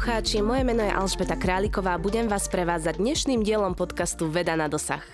[0.00, 4.64] Poslucháči, moje meno je Alžbeta Králiková a budem vás prevádzať dnešným dielom podcastu Veda na
[4.64, 5.04] dosah.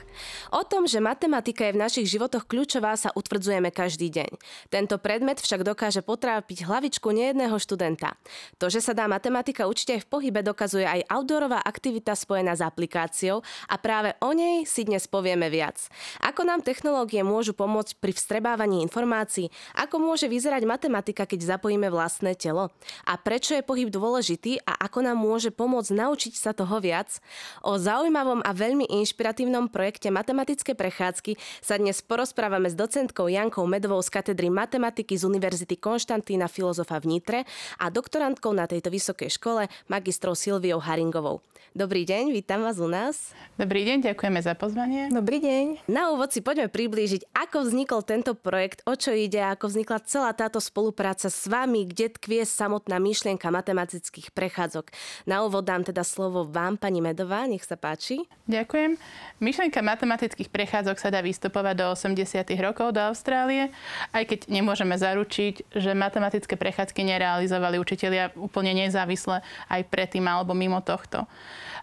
[0.54, 4.30] O tom, že matematika je v našich životoch kľúčová, sa utvrdzujeme každý deň.
[4.70, 8.14] Tento predmet však dokáže potrápiť hlavičku nejedného študenta.
[8.62, 12.62] To, že sa dá matematika učiť aj v pohybe, dokazuje aj outdoorová aktivita spojená s
[12.62, 15.90] aplikáciou a práve o nej si dnes povieme viac.
[16.22, 22.38] Ako nám technológie môžu pomôcť pri vstrebávaní informácií, ako môže vyzerať matematika, keď zapojíme vlastné
[22.38, 22.70] telo
[23.04, 27.18] a prečo je pohyb dôležitý a ako nám môže pomôcť naučiť sa toho viac.
[27.66, 34.04] O zaujímavom a veľmi inšpiratívnom projekte Matematické prechádzky sa dnes porozprávame s docentkou Jankou Medovou
[34.04, 37.48] z katedry matematiky z Univerzity Konštantína Filozofa v Nitre
[37.80, 41.40] a doktorantkou na tejto vysokej škole magistrou Silviou Haringovou.
[41.76, 43.36] Dobrý deň, vítam vás u nás.
[43.60, 45.12] Dobrý deň, ďakujeme za pozvanie.
[45.12, 45.84] Dobrý deň.
[45.92, 50.32] Na úvod si poďme priblížiť, ako vznikol tento projekt, o čo ide, ako vznikla celá
[50.32, 54.88] táto spolupráca s vami, kde tkvie samotná myšlienka matematických prechádzok.
[55.28, 58.24] Na úvod dám teda slovo vám, pani Medová, nech sa páči.
[58.48, 58.96] Ďakujem.
[59.44, 59.84] Myšlienka
[60.26, 62.50] matematických prechádzok sa dá vystupovať do 80.
[62.58, 63.70] rokov do Austrálie,
[64.10, 69.38] aj keď nemôžeme zaručiť, že matematické prechádzky nerealizovali učitelia úplne nezávisle
[69.70, 71.30] aj predtým alebo mimo tohto.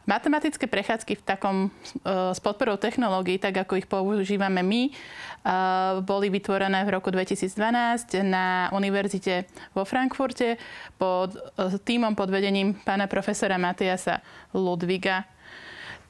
[0.04, 1.56] Matematické prechádzky v takom
[2.04, 7.48] uh, s podporou technológií, tak ako ich používame my, uh, boli vytvorené v roku 2012
[8.28, 10.60] na univerzite vo Frankfurte
[11.00, 14.20] pod uh, týmom pod vedením pána profesora Matiasa
[14.52, 15.24] Ludviga.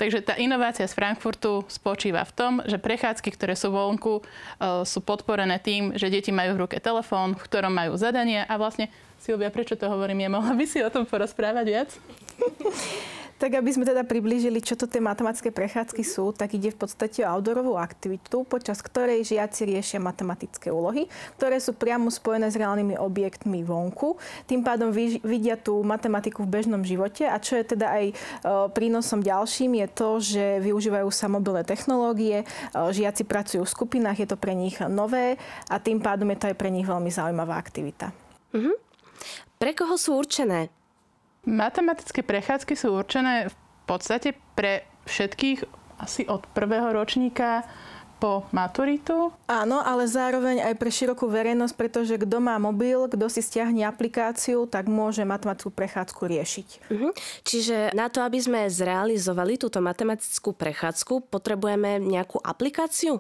[0.03, 4.19] Takže tá inovácia z Frankfurtu spočíva v tom, že prechádzky, ktoré sú vonku,
[4.83, 8.91] sú podporené tým, že deti majú v ruke telefón, v ktorom majú zadanie a vlastne
[9.23, 10.27] Silvia, prečo to hovorím?
[10.27, 11.89] Ja mohla by si o tom porozprávať viac?
[13.43, 17.27] Tak aby sme teda priblížili, čo to tie matematické prechádzky sú, tak ide v podstate
[17.27, 22.95] o outdoorovú aktivitu, počas ktorej žiaci riešia matematické úlohy, ktoré sú priamo spojené s reálnymi
[22.95, 24.15] objektmi vonku.
[24.47, 28.13] Tým pádom vidia tú matematiku v bežnom živote a čo je teda aj e,
[28.71, 34.27] prínosom ďalším je to, že využívajú sa mobilné technológie, e, žiaci pracujú v skupinách, je
[34.31, 35.35] to pre nich nové
[35.67, 38.15] a tým pádom je to aj pre nich veľmi zaujímavá aktivita.
[38.55, 38.71] Uh-huh.
[39.59, 40.71] Pre koho sú určené
[41.43, 45.67] Matematické prechádzky sú určené v podstate pre všetkých
[45.99, 47.67] asi od prvého ročníka
[48.23, 49.35] po maturitu.
[49.51, 54.63] Áno, ale zároveň aj pre širokú verejnosť, pretože kto má mobil, kto si stiahne aplikáciu,
[54.63, 56.67] tak môže matematickú prechádzku riešiť.
[56.87, 57.11] Uh-huh.
[57.43, 63.19] Čiže na to, aby sme zrealizovali túto matematickú prechádzku, potrebujeme nejakú aplikáciu?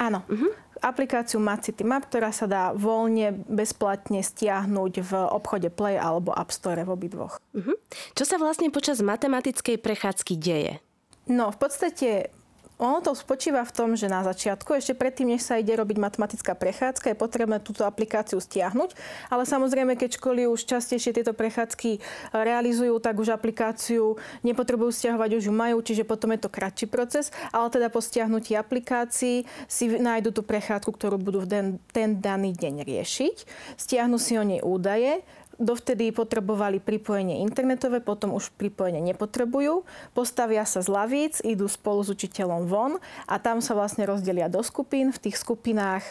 [0.00, 0.22] Áno.
[0.26, 6.52] Uh-huh aplikáciu Macity Map, ktorá sa dá voľne, bezplatne stiahnuť v obchode Play alebo App
[6.52, 7.40] Store v obidvoch.
[7.56, 7.72] Uh-huh.
[8.12, 10.84] Čo sa vlastne počas matematickej prechádzky deje?
[11.24, 12.28] No, v podstate
[12.74, 16.58] ono to spočíva v tom, že na začiatku, ešte predtým, než sa ide robiť matematická
[16.58, 18.98] prechádzka, je potrebné túto aplikáciu stiahnuť.
[19.30, 22.02] Ale samozrejme, keď školy už častejšie tieto prechádzky
[22.34, 27.30] realizujú, tak už aplikáciu nepotrebujú stiahovať, už ju majú, čiže potom je to kratší proces.
[27.54, 32.58] Ale teda po stiahnutí aplikácií si nájdu tú prechádzku, ktorú budú v ten, ten daný
[32.58, 33.36] deň riešiť.
[33.78, 35.22] Stiahnu si o nej údaje,
[35.54, 39.86] Dovtedy potrebovali pripojenie internetové, potom už pripojenie nepotrebujú.
[40.10, 42.98] Postavia sa z lavíc, idú spolu s učiteľom von
[43.30, 45.14] a tam sa vlastne rozdelia do skupín.
[45.14, 46.02] V tých skupinách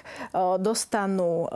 [0.63, 1.47] dostanú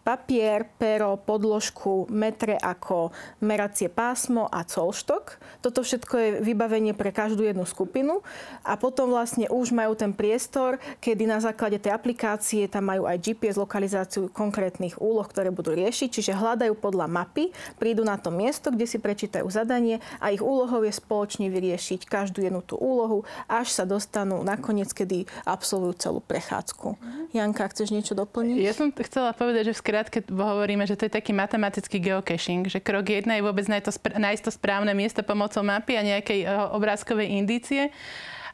[0.00, 3.12] papier, pero, podložku, metre ako
[3.44, 5.36] meracie pásmo a colštok.
[5.60, 8.24] Toto všetko je vybavenie pre každú jednu skupinu
[8.64, 13.20] a potom vlastne už majú ten priestor, kedy na základe tej aplikácie tam majú aj
[13.20, 18.70] GPS lokalizáciu konkrétnych úloh, ktoré budú riešiť, čiže hľadajú podľa mapy, prídu na to miesto,
[18.70, 23.74] kde si prečítajú zadanie a ich úlohou je spoločne vyriešiť každú jednu tú úlohu, až
[23.74, 26.94] sa dostanú nakoniec, kedy absolvujú celú prechádzku.
[27.34, 28.56] Janka, chceš niečo doplniť?
[28.62, 32.78] Ja som chcela povedať, že v skratke hovoríme, že to je taký matematický geocaching, že
[32.78, 37.90] krok jedna je vôbec nájsť to správne miesto pomocou mapy a nejakej eh, obrázkovej indície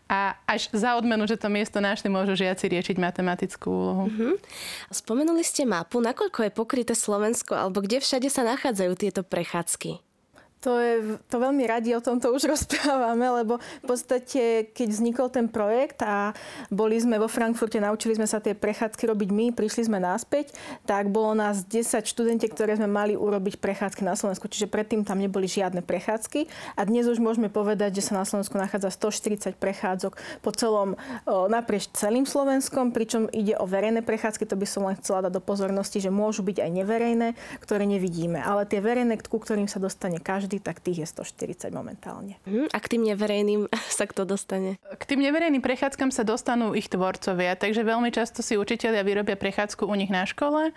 [0.05, 4.05] a až za odmenu, že to miesto našli, môžu žiaci riešiť matematickú úlohu.
[4.05, 4.37] Uh-huh.
[4.93, 10.04] Spomenuli ste mapu, nakoľko je pokryté Slovensko, alebo kde všade sa nachádzajú tieto prechádzky?
[10.64, 15.46] To, je, to veľmi radi o tomto už rozprávame, lebo v podstate, keď vznikol ten
[15.46, 16.32] projekt a
[16.72, 20.56] boli sme vo Frankfurte, naučili sme sa tie prechádzky robiť my, prišli sme naspäť,
[20.88, 24.49] tak bolo nás 10 študentiek, ktoré sme mali urobiť prechádzky na Slovensku.
[24.49, 26.49] Čiže predtým tam neboli žiadne prechádzky.
[26.75, 30.96] A dnes už môžeme povedať, že sa na Slovensku nachádza 140 prechádzok po celom,
[31.28, 35.43] naprieč celým Slovenskom, pričom ide o verejné prechádzky, to by som len chcela dať do
[35.44, 37.28] pozornosti, že môžu byť aj neverejné,
[37.60, 38.40] ktoré nevidíme.
[38.40, 42.39] Ale tie verejné, ku ktorým sa dostane každý, každý, tak tých je 140 momentálne.
[42.47, 43.67] Hmm, a k tým neverejným
[43.99, 44.79] sa kto dostane?
[44.79, 49.87] K tým neverejným prechádzkam sa dostanú ich tvorcovia, takže veľmi často si učiteľia vyrobia prechádzku
[49.87, 50.71] u nich na škole,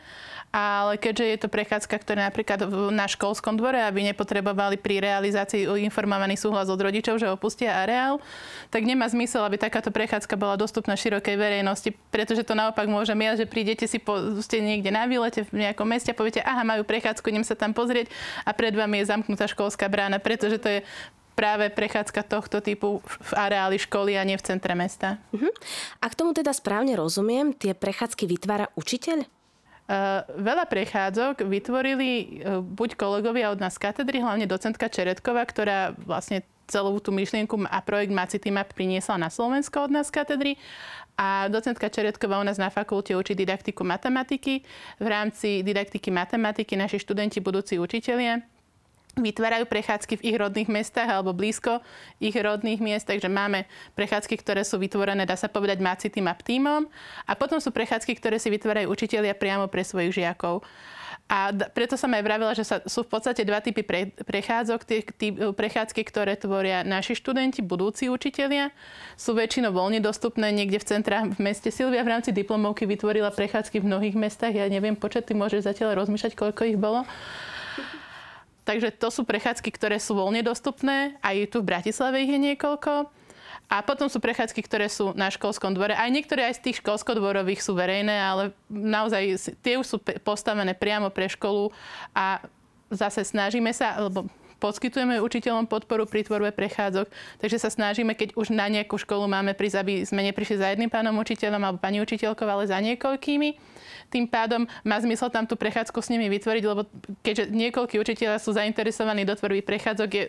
[0.49, 6.39] ale keďže je to prechádzka, ktorá napríklad na školskom dvore, aby nepotrebovali pri realizácii informovaný
[6.39, 8.23] súhlas od rodičov, že opustia areál,
[8.71, 13.43] tak nemá zmysel, aby takáto prechádzka bola dostupná širokej verejnosti, pretože to naopak môže miať,
[13.43, 16.87] že prídete si po, ste niekde na výlete v nejakom meste a poviete, aha, majú
[16.87, 18.09] prechádzku, idem sa tam pozrieť
[18.47, 20.79] a pred vami je zamknutá škola školská brána, pretože to je
[21.35, 25.19] práve prechádzka tohto typu v areáli školy a nie v centre mesta.
[25.35, 25.51] Uh-huh.
[25.99, 29.27] A k tomu teda správne rozumiem, tie prechádzky vytvára učiteľ?
[29.87, 32.07] Uh, veľa prechádzok vytvorili
[32.39, 37.59] uh, buď kolegovia od nás z katedry, hlavne docentka Čeretková, ktorá vlastne celú tú myšlienku
[37.67, 40.55] a projekt Macity Map priniesla na Slovensko od nás z katedry.
[41.19, 44.63] A docentka Čeretková u nás na fakulte učí didaktiku matematiky.
[45.01, 48.43] V rámci didaktiky matematiky naši študenti, budúci učitelia,
[49.17, 51.81] vytvárajú prechádzky v ich rodných mestách alebo blízko
[52.21, 53.65] ich rodných miest, takže máme
[53.97, 56.85] prechádzky, ktoré sú vytvorené, dá sa povedať, macitým a týmom
[57.25, 60.63] a potom sú prechádzky, ktoré si vytvárajú učitelia priamo pre svojich žiakov.
[61.27, 64.79] A preto som aj vravila, že sa, sú v podstate dva typy pre, prechádzok.
[64.87, 68.71] Tie tí, prechádzky, ktoré tvoria naši študenti, budúci učitelia,
[69.19, 71.67] sú väčšinou voľne dostupné niekde v centrách v meste.
[71.67, 74.55] Silvia v rámci diplomovky vytvorila prechádzky v mnohých mestách.
[74.55, 77.03] Ja neviem počet, ty môžeš zatiaľ rozmýšľať, koľko ich bolo.
[78.67, 81.15] Takže to sú prechádzky, ktoré sú voľne dostupné.
[81.23, 83.07] Aj tu v Bratislave ich je niekoľko.
[83.67, 85.95] A potom sú prechádzky, ktoré sú na školskom dvore.
[85.95, 91.07] Aj niektoré aj z tých školskodvorových sú verejné, ale naozaj tie už sú postavené priamo
[91.11, 91.71] pre školu
[92.11, 92.43] a
[92.91, 97.07] zase snažíme sa, alebo poskytujeme učiteľom podporu pri tvorbe prechádzok,
[97.41, 100.89] takže sa snažíme, keď už na nejakú školu máme prísť, aby sme neprišli za jedným
[100.89, 103.49] pánom učiteľom alebo pani učiteľkou, ale za niekoľkými.
[104.07, 106.87] Tým pádom má zmysel tam tú prechádzku s nimi vytvoriť, lebo
[107.21, 110.23] keďže niekoľkí učiteľia sú zainteresovaní do tvorby prechádzok, je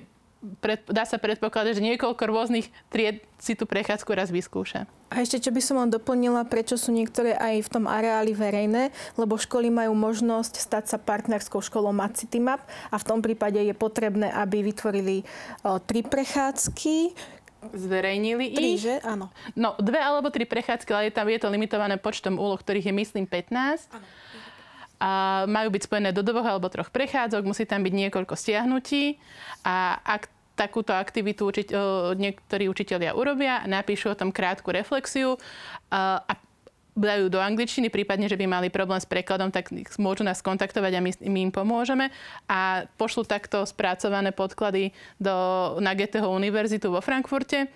[0.63, 4.87] pred, dá sa predpokladať, že niekoľko rôznych tried si tú prechádzku raz vyskúša.
[5.09, 8.95] A ešte, čo by som vám doplnila, prečo sú niektoré aj v tom areáli verejné,
[9.17, 12.63] lebo školy majú možnosť stať sa partnerskou školou Map
[12.93, 15.25] a v tom prípade je potrebné, aby vytvorili
[15.65, 17.17] o, tri prechádzky,
[17.75, 18.87] zverejnili tri, ich.
[18.87, 19.03] že?
[19.03, 19.35] Áno.
[19.59, 22.95] No, dve alebo tri prechádzky, ale je tam je to limitované počtom úloh, ktorých je
[22.95, 23.91] myslím 15.
[23.91, 24.07] Áno.
[24.99, 29.15] A majú byť spojené do dvoch alebo troch prechádzok, musí tam byť niekoľko stiahnutí
[29.63, 30.27] a ak
[30.59, 31.71] takúto aktivitu učiť,
[32.19, 35.39] niektorí učiteľia urobia, napíšu o tom krátku reflexiu
[35.95, 36.19] a
[36.99, 39.71] dajú do angličtiny, prípadne, že by mali problém s prekladom, tak
[40.03, 42.11] môžu nás kontaktovať a my, my im pomôžeme.
[42.51, 44.91] A pošlu takto spracované podklady
[45.23, 45.35] do,
[45.79, 47.71] na Goetheho univerzitu vo Frankfurte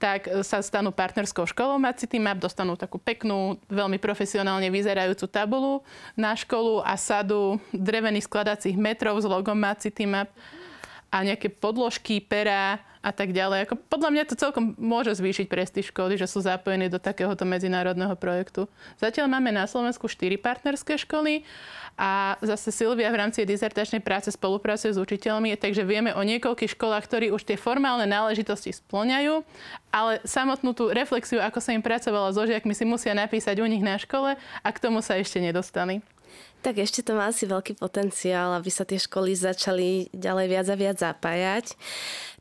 [0.00, 5.84] tak sa stanú partnerskou školou Macity Map, dostanú takú peknú, veľmi profesionálne vyzerajúcu tabulu
[6.16, 10.32] na školu a sadu drevených skladacích metrov s logom Macity Map
[11.10, 13.66] a nejaké podložky, pera a tak ďalej.
[13.66, 18.12] Ako podľa mňa to celkom môže zvýšiť prestíž školy, že sú zapojení do takéhoto medzinárodného
[18.14, 18.68] projektu.
[19.00, 21.42] Zatiaľ máme na Slovensku 4 partnerské školy
[21.96, 27.04] a zase Silvia v rámci dizertačnej práce spolupracuje s učiteľmi, takže vieme o niekoľkých školách,
[27.08, 29.42] ktorí už tie formálne náležitosti splňajú,
[29.90, 33.82] ale samotnú tú reflexiu, ako sa im pracovala so žiakmi, si musia napísať u nich
[33.82, 36.04] na škole a k tomu sa ešte nedostali.
[36.60, 40.76] Tak ešte to má asi veľký potenciál, aby sa tie školy začali ďalej viac a
[40.76, 41.72] viac zapájať.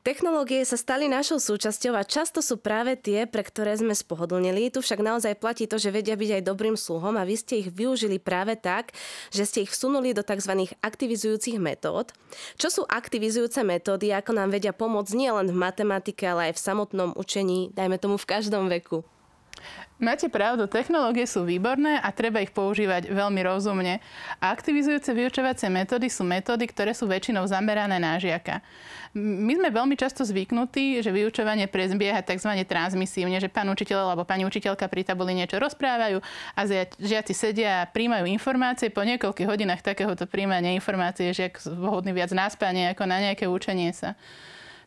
[0.03, 4.71] Technológie sa stali našou súčasťou a často sú práve tie, pre ktoré sme spohodlnili.
[4.75, 7.71] Tu však naozaj platí to, že vedia byť aj dobrým sluhom a vy ste ich
[7.71, 8.91] využili práve tak,
[9.31, 10.71] že ste ich vsunuli do tzv.
[10.83, 12.11] aktivizujúcich metód.
[12.59, 17.09] Čo sú aktivizujúce metódy, ako nám vedia pomôcť nielen v matematike, ale aj v samotnom
[17.15, 19.03] učení, dajme tomu v každom veku?
[19.99, 23.99] Máte pravdu, technológie sú výborné a treba ich používať veľmi rozumne.
[24.39, 28.63] Aktivizujúce vyučovacie metódy sú metódy, ktoré sú väčšinou zamerané na žiaka.
[29.11, 32.47] My sme veľmi často zvyknutí, že vyučovanie prezbieha tzv.
[32.63, 36.23] transmisívne, že pán učiteľ alebo pani učiteľka pri tabuli niečo rozprávajú
[36.55, 36.61] a
[36.95, 38.87] žiaci sedia a príjmajú informácie.
[38.93, 43.51] Po niekoľkých hodinách takéhoto príjmania informácie je žiak vhodný viac na spanie ako na nejaké
[43.51, 44.15] učenie sa.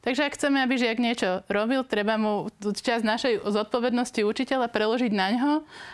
[0.02, 5.28] Takže ak chceme, aby žiak niečo robil, treba mu čas našej zodpovednosti učiteľa preložiť na
[5.30, 5.52] ňo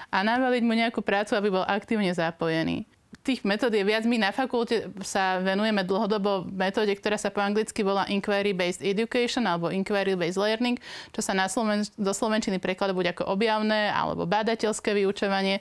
[0.08, 2.88] a navaliť mu nejakú prácu, aby bol aktívne zapojený.
[3.20, 4.08] tých metód je viac.
[4.08, 9.68] My na fakulte sa venujeme dlhodobo metóde, ktorá sa po anglicky volá Inquiry-Based Education alebo
[9.68, 10.80] Inquiry-Based Learning,
[11.12, 15.60] čo sa na Sloven- do Slovenčiny prekladá buď ako objavné alebo bádateľské vyučovanie.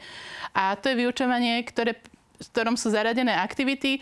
[0.56, 2.00] A to je vyučovanie, ktoré
[2.38, 4.02] v ktorom sú zaradené aktivity, e,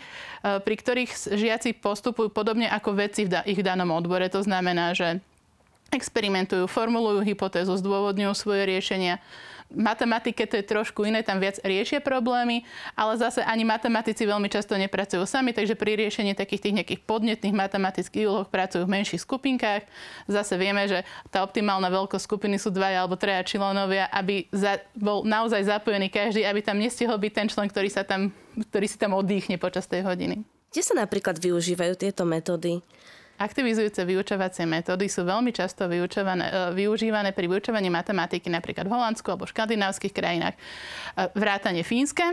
[0.60, 4.28] pri ktorých žiaci postupujú podobne ako vedci v ich danom odbore.
[4.28, 5.24] To znamená, že
[5.94, 9.22] experimentujú, formulujú hypotézu, zdôvodňujú svoje riešenia,
[9.72, 12.62] matematike to je trošku iné, tam viac riešia problémy,
[12.94, 17.54] ale zase ani matematici veľmi často nepracujú sami, takže pri riešení takých tých nejakých podnetných
[17.54, 19.82] matematických úloh pracujú v menších skupinkách.
[20.30, 25.26] Zase vieme, že tá optimálna veľkosť skupiny sú dvaja alebo traja členovia, aby za, bol
[25.26, 28.30] naozaj zapojený každý, aby tam nestihol byť ten člen, ktorý, sa tam,
[28.70, 30.42] ktorý si tam oddychne počas tej hodiny.
[30.70, 32.84] Kde sa napríklad využívajú tieto metódy?
[33.36, 39.44] Aktivizujúce vyučovacie metódy sú veľmi často vyučované, využívané pri vyučovaní matematiky napríklad v Holandsku alebo
[39.44, 40.56] v škandinávskych krajinách.
[41.36, 42.32] Vrátane Fínska,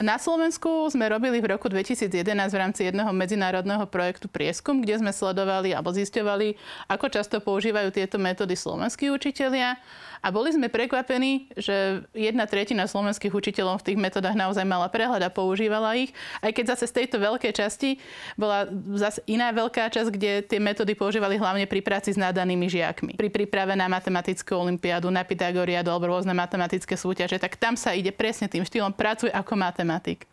[0.00, 5.12] na Slovensku sme robili v roku 2011 v rámci jedného medzinárodného projektu prieskum, kde sme
[5.12, 6.56] sledovali alebo zisťovali,
[6.88, 9.76] ako často používajú tieto metódy slovenskí učitelia
[10.22, 15.26] a boli sme prekvapení, že jedna tretina slovenských učiteľov v tých metodách naozaj mala prehľad
[15.26, 16.14] a používala ich.
[16.38, 17.98] Aj keď zase z tejto veľkej časti
[18.38, 23.18] bola zase iná veľká časť, kde tie metódy používali hlavne pri práci s nadanými žiakmi.
[23.18, 28.14] Pri príprave na matematickú olimpiádu, na Pythagoriadu alebo rôzne matematické súťaže, tak tam sa ide
[28.14, 30.30] presne tým štýlom pracuj ako matematik.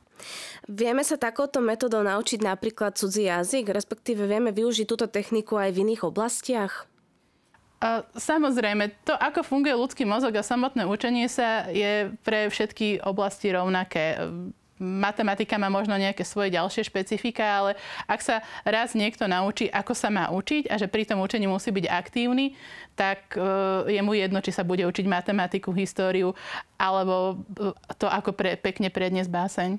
[0.70, 5.82] Vieme sa takouto metodou naučiť napríklad cudzí jazyk, respektíve vieme využiť túto techniku aj v
[5.82, 6.86] iných oblastiach?
[8.12, 14.20] Samozrejme, to, ako funguje ľudský mozog a samotné učenie sa, je pre všetky oblasti rovnaké.
[14.80, 17.72] Matematika má možno nejaké svoje ďalšie špecifika, ale
[18.08, 21.72] ak sa raz niekto naučí, ako sa má učiť a že pri tom učení musí
[21.72, 22.56] byť aktívny,
[22.96, 23.36] tak
[23.88, 26.32] je mu jedno, či sa bude učiť matematiku, históriu
[26.80, 27.44] alebo
[28.00, 29.70] to, ako pre, pekne predniesť báseň.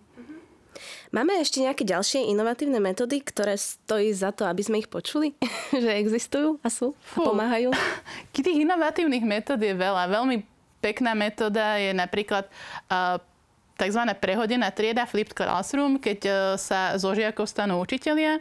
[1.11, 5.35] Máme ešte nejaké ďalšie inovatívne metódy, ktoré stojí za to, aby sme ich počuli?
[5.75, 7.75] že existujú a sú a pomáhajú?
[8.35, 10.09] Tých inovatívnych metód je veľa.
[10.09, 10.43] Veľmi
[10.81, 12.49] pekná metóda je napríklad
[12.89, 13.21] uh,
[13.77, 14.03] tzv.
[14.17, 18.41] prehodená trieda flipped classroom, keď uh, sa zo žiakov stanú učitelia.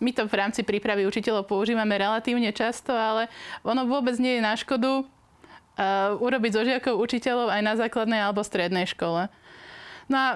[0.00, 3.28] My to v rámci prípravy učiteľov používame relatívne často, ale
[3.66, 8.40] ono vôbec nie je na škodu uh, urobiť zo žiakov učiteľov aj na základnej alebo
[8.40, 9.28] strednej škole.
[10.10, 10.28] No a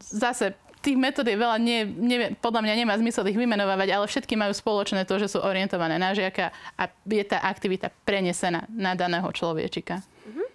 [0.00, 0.52] zase
[0.86, 4.54] tých metód je veľa, nie, nie, podľa mňa nemá zmysel ich vymenovať, ale všetky majú
[4.54, 9.98] spoločné to, že sú orientované na žiaka a je tá aktivita prenesená na daného človečika.
[10.00, 10.46] Mm-hmm.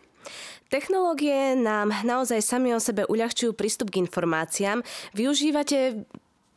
[0.72, 4.80] Technológie nám naozaj sami o sebe uľahčujú prístup k informáciám.
[5.12, 6.08] Využívate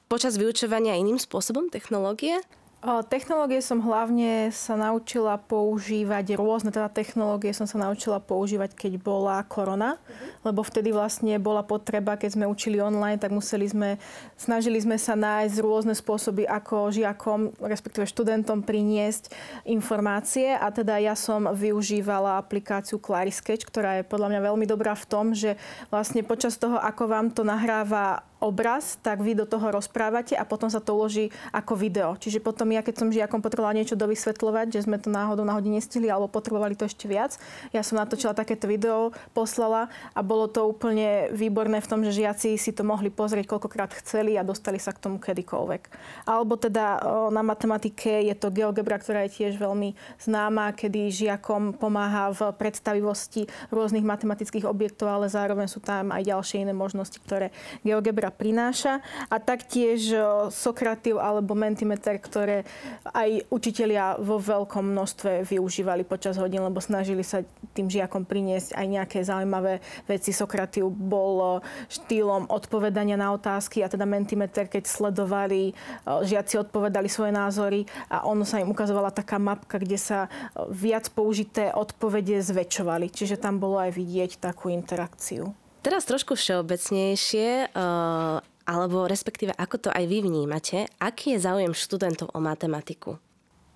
[0.07, 2.39] počas vyučovania iným spôsobom technológie?
[2.85, 9.41] Technológie som hlavne sa naučila používať, rôzne teda technológie som sa naučila používať, keď bola
[9.49, 10.45] korona, uh-huh.
[10.45, 13.97] lebo vtedy vlastne bola potreba, keď sme učili online, tak museli sme,
[14.37, 19.33] snažili sme sa nájsť rôzne spôsoby, ako žiakom, respektíve študentom priniesť
[19.65, 25.09] informácie a teda ja som využívala aplikáciu Clarisketch, ktorá je podľa mňa veľmi dobrá v
[25.09, 25.57] tom, že
[25.89, 30.69] vlastne počas toho, ako vám to nahráva obraz, tak vy do toho rozprávate a potom
[30.69, 32.13] sa to uloží ako video.
[32.21, 36.13] Čiže potom ja, keď som žiakom potrebovala niečo dovysvetľovať, že sme to náhodou náhodne nestihli
[36.13, 37.41] alebo potrebovali to ešte viac,
[37.73, 42.61] ja som natočila takéto video, poslala a bolo to úplne výborné v tom, že žiaci
[42.61, 45.83] si to mohli pozrieť koľkokrát chceli a dostali sa k tomu kedykoľvek.
[46.29, 47.01] Alebo teda
[47.33, 53.49] na matematike je to GeoGebra, ktorá je tiež veľmi známa, kedy žiakom pomáha v predstavivosti
[53.73, 57.55] rôznych matematických objektov, ale zároveň sú tam aj ďalšie iné možnosti, ktoré
[57.87, 59.01] GeoGebra prináša
[59.31, 60.13] a taktiež
[60.51, 62.67] Sokrativ alebo Mentimeter, ktoré
[63.15, 68.87] aj učitelia vo veľkom množstve využívali počas hodín, lebo snažili sa tým žiakom priniesť aj
[68.87, 69.79] nejaké zaujímavé
[70.11, 70.35] veci.
[70.35, 75.73] Sokrativ bol štýlom odpovedania na otázky a teda Mentimeter, keď sledovali,
[76.05, 80.27] žiaci odpovedali svoje názory a ono sa im ukazovala taká mapka, kde sa
[80.69, 83.11] viac použité odpovede zväčšovali.
[83.11, 85.64] Čiže tam bolo aj vidieť takú interakciu.
[85.85, 92.33] Teraz trošku všeobecnejšie, uh, alebo respektíve ako to aj vy vnímate, aký je záujem študentov
[92.33, 93.21] o matematiku?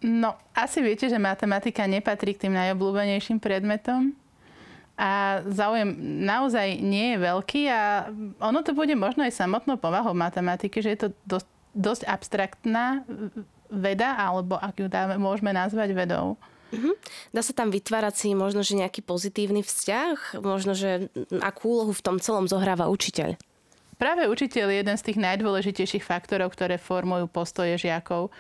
[0.01, 4.17] No, asi viete, že matematika nepatrí k tým najobľúbenejším predmetom
[4.97, 5.93] a záujem
[6.25, 8.09] naozaj nie je veľký a
[8.41, 13.05] ono to bude možno aj samotnou povahou matematiky, že je to dosť, dosť abstraktná
[13.69, 16.41] veda, alebo ak ju dáme, môžeme nazvať vedou.
[16.69, 16.95] Uh-huh.
[17.33, 20.43] Dá sa tam vytvárať si možno, že nejaký pozitívny vzťah?
[20.45, 21.09] Možno, že
[21.41, 23.41] akú úlohu v tom celom zohráva učiteľ?
[23.99, 28.31] Práve učiteľ je jeden z tých najdôležitejších faktorov, ktoré formujú postoje žiakov.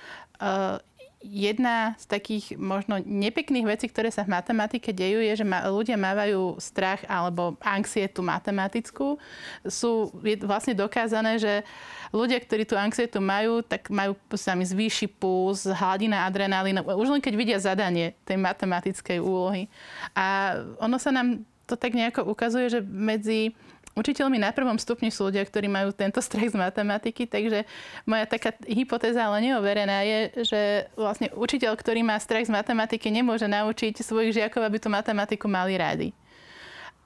[1.18, 5.98] Jedna z takých možno nepekných vecí, ktoré sa v matematike dejú, je, že ma, ľudia
[5.98, 9.18] mávajú strach alebo anxietu matematickú.
[9.66, 11.66] Sú je vlastne dokázané, že
[12.14, 17.22] ľudia, ktorí tú anxietu majú, tak majú sa mi zvýši puls, hladina adrenalínu, už len
[17.22, 19.66] keď vidia zadanie tej matematickej úlohy.
[20.14, 23.52] A ono sa nám to tak nejako ukazuje, že medzi
[23.98, 27.66] Učiteľmi na prvom stupni sú ľudia, ktorí majú tento strach z matematiky, takže
[28.06, 30.60] moja taká hypotéza, ale neoverená je, že
[30.94, 35.74] vlastne učiteľ, ktorý má strach z matematiky, nemôže naučiť svojich žiakov, aby tú matematiku mali
[35.74, 36.14] rádi.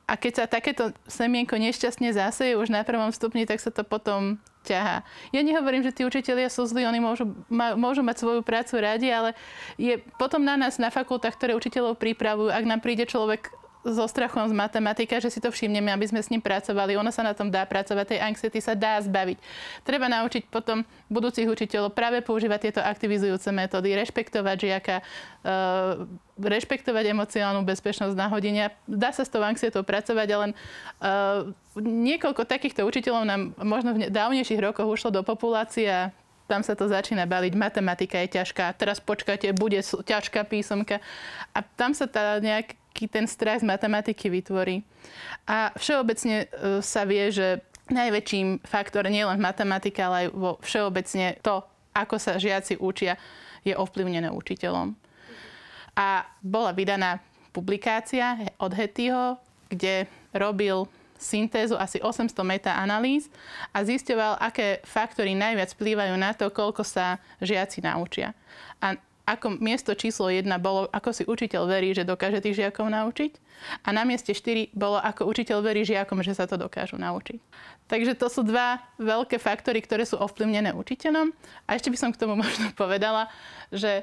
[0.04, 4.36] A keď sa takéto semienko nešťastne zaseje už na prvom stupni, tak sa to potom
[4.68, 5.00] ťahá.
[5.32, 9.08] Ja nehovorím, že tí učitelia sú zlí, oni môžu, ma, môžu mať svoju prácu radi,
[9.08, 9.32] ale
[9.80, 14.46] je potom na nás na fakultách, ktoré učiteľov pripravujú, ak nám príde človek so strachom
[14.46, 16.94] z matematika, že si to všimneme, aby sme s ním pracovali.
[16.94, 19.38] Ono sa na tom dá pracovať, tej anxiety sa dá zbaviť.
[19.82, 26.06] Treba naučiť potom budúcich učiteľov práve používať tieto aktivizujúce metódy, rešpektovať žiaka, uh,
[26.38, 28.70] rešpektovať emocionálnu bezpečnosť na hodine.
[28.86, 31.50] Dá sa s tou anxietou pracovať, ale len uh,
[31.82, 36.14] niekoľko takýchto učiteľov nám možno v dávnejších rokoch ušlo do populácie a
[36.50, 37.56] tam sa to začína baliť.
[37.56, 38.76] Matematika je ťažká.
[38.76, 41.00] Teraz počkajte, bude ťažká písomka.
[41.56, 44.86] A tam sa tá nejak, aký ten strach z matematiky vytvorí.
[45.50, 47.58] A všeobecne e, sa vie, že
[47.90, 53.18] najväčším faktor nielen v matematike, ale aj vo všeobecne to, ako sa žiaci učia,
[53.66, 54.94] je ovplyvnené učiteľom.
[55.98, 57.18] A bola vydaná
[57.50, 59.34] publikácia od Hettyho,
[59.66, 60.86] kde robil
[61.18, 63.26] syntézu asi 800 meta-analýz
[63.74, 68.30] a zisťoval, aké faktory najviac vplývajú na to, koľko sa žiaci naučia.
[68.78, 73.38] A ako miesto číslo 1 bolo, ako si učiteľ verí, že dokáže tých žiakov naučiť.
[73.86, 77.38] A na mieste 4 bolo, ako učiteľ verí žiakom, že sa to dokážu naučiť.
[77.86, 81.30] Takže to sú dva veľké faktory, ktoré sú ovplyvnené učiteľom.
[81.70, 83.30] A ešte by som k tomu možno povedala,
[83.70, 84.02] že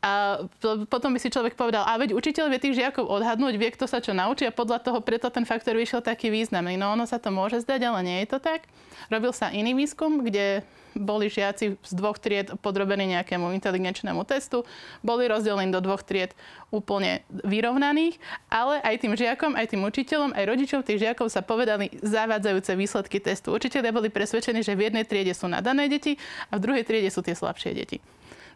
[0.00, 0.40] a
[0.88, 4.00] potom by si človek povedal, a veď učiteľ vie tých žiakov odhadnúť, vie, kto sa
[4.00, 6.80] čo naučí a podľa toho preto ten faktor vyšiel taký významný.
[6.80, 8.64] No ono sa to môže zdať, ale nie je to tak.
[9.12, 14.66] Robil sa iný výskum, kde boli žiaci z dvoch tried podrobení nejakému inteligenčnému testu,
[15.04, 16.34] boli rozdelení do dvoch tried
[16.70, 18.18] úplne vyrovnaných,
[18.50, 23.18] ale aj tým žiakom, aj tým učiteľom, aj rodičom tých žiakov sa povedali zavádzajúce výsledky
[23.22, 23.54] testu.
[23.54, 26.18] Učiteľia boli presvedčení, že v jednej triede sú nadané deti
[26.50, 27.98] a v druhej triede sú tie slabšie deti.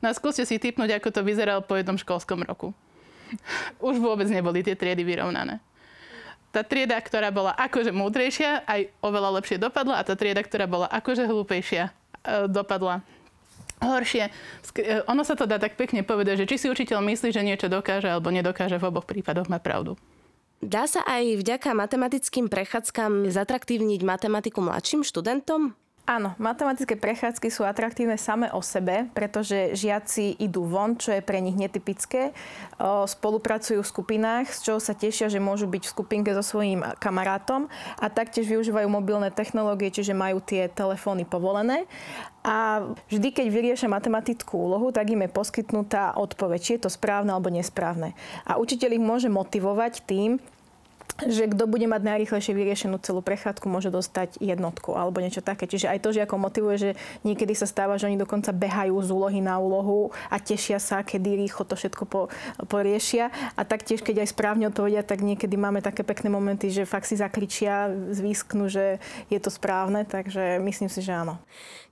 [0.03, 2.77] No a skúste si typnúť, ako to vyzeralo po jednom školskom roku.
[3.89, 5.63] Už vôbec neboli tie triedy vyrovnané.
[6.55, 10.87] Tá trieda, ktorá bola akože múdrejšia, aj oveľa lepšie dopadla a tá trieda, ktorá bola
[10.87, 11.91] akože hlúpejšia,
[12.49, 13.05] dopadla
[13.85, 14.33] horšie.
[14.81, 17.69] E, ono sa to dá tak pekne povedať, že či si učiteľ myslí, že niečo
[17.69, 19.99] dokáže alebo nedokáže, v oboch prípadoch má pravdu.
[20.65, 25.77] Dá sa aj vďaka matematickým prechádzkam zatraktívniť matematiku mladším študentom?
[26.05, 31.41] Áno, matematické prechádzky sú atraktívne same o sebe, pretože žiaci idú von, čo je pre
[31.41, 32.37] nich netypické.
[33.09, 37.73] Spolupracujú v skupinách, z čoho sa tešia, že môžu byť v skupinke so svojím kamarátom
[37.97, 41.89] a taktiež využívajú mobilné technológie, čiže majú tie telefóny povolené.
[42.45, 47.33] A vždy, keď vyriešia matematickú úlohu, tak im je poskytnutá odpoveď, či je to správne
[47.33, 48.13] alebo nesprávne.
[48.45, 50.37] A učiteľ ich môže motivovať tým,
[51.23, 55.71] že kto bude mať najrychlejšie vyriešenú celú prechádzku, môže dostať jednotku alebo niečo také.
[55.71, 56.91] Čiže aj to, že ako motivuje, že
[57.23, 61.39] niekedy sa stáva, že oni dokonca behajú z úlohy na úlohu a tešia sa, kedy
[61.47, 62.21] rýchlo to všetko po,
[62.67, 63.31] poriešia.
[63.55, 67.15] A taktiež, keď aj správne odpovedia, tak niekedy máme také pekné momenty, že fakt si
[67.15, 68.99] zakričia, zvýsknu, že
[69.31, 71.39] je to správne, takže myslím si, že áno.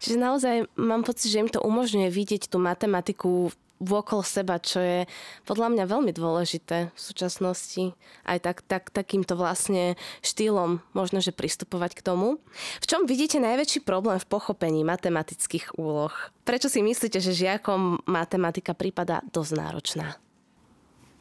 [0.03, 5.11] Čiže naozaj mám pocit, že im to umožňuje vidieť tú matematiku vôkol seba, čo je
[5.43, 7.99] podľa mňa veľmi dôležité v súčasnosti.
[8.23, 12.39] Aj tak, tak, takýmto vlastne štýlom možno, že pristupovať k tomu.
[12.79, 16.15] V čom vidíte najväčší problém v pochopení matematických úloh?
[16.47, 20.09] Prečo si myslíte, že žiakom matematika prípada dosť náročná?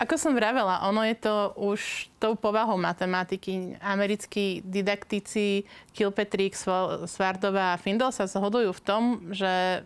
[0.02, 3.78] Ako som vravela, ono je to už tou povahou matematiky.
[3.86, 5.62] Americkí didaktici
[5.94, 6.58] Kilpatrick,
[7.06, 9.86] Svardová a Findel sa zhodujú v tom, že